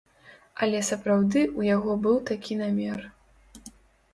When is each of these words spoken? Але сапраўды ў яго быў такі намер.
Але 0.65 0.79
сапраўды 0.87 1.41
ў 1.41 1.61
яго 1.75 1.91
быў 2.07 2.17
такі 2.31 2.59
намер. 2.63 2.99